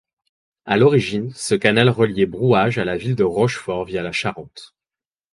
À 0.65 0.77
l'origine, 0.77 1.31
ce 1.35 1.53
canal 1.53 1.87
reliait 1.87 2.25
Brouage 2.25 2.79
à 2.79 2.85
la 2.85 2.97
ville 2.97 3.13
de 3.15 3.23
Rochefort 3.23 3.85
via 3.85 4.01
la 4.01 4.11
Charente. 4.11 4.73